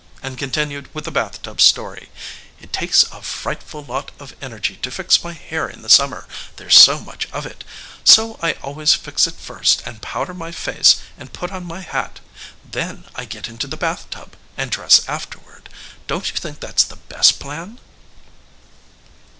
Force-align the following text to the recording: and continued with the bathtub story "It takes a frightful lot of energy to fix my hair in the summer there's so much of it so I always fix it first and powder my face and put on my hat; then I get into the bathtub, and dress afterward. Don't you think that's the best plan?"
and 0.23 0.35
continued 0.35 0.91
with 0.95 1.05
the 1.05 1.11
bathtub 1.11 1.61
story 1.61 2.09
"It 2.59 2.73
takes 2.73 3.03
a 3.11 3.21
frightful 3.21 3.83
lot 3.83 4.09
of 4.17 4.33
energy 4.41 4.77
to 4.77 4.89
fix 4.89 5.23
my 5.23 5.33
hair 5.33 5.69
in 5.69 5.83
the 5.83 5.89
summer 5.91 6.25
there's 6.55 6.75
so 6.75 6.99
much 6.99 7.27
of 7.31 7.45
it 7.45 7.63
so 8.03 8.39
I 8.41 8.53
always 8.63 8.95
fix 8.95 9.27
it 9.27 9.35
first 9.35 9.83
and 9.85 10.01
powder 10.01 10.33
my 10.33 10.51
face 10.51 10.95
and 11.19 11.31
put 11.31 11.51
on 11.51 11.65
my 11.65 11.81
hat; 11.81 12.19
then 12.65 13.03
I 13.15 13.25
get 13.25 13.47
into 13.47 13.67
the 13.67 13.77
bathtub, 13.77 14.35
and 14.57 14.71
dress 14.71 15.07
afterward. 15.07 15.69
Don't 16.07 16.31
you 16.31 16.35
think 16.35 16.59
that's 16.61 16.81
the 16.83 16.95
best 16.95 17.39
plan?" 17.39 17.79